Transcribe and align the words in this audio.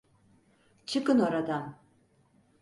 Çıkın 0.85 1.19
oradan! 1.19 1.75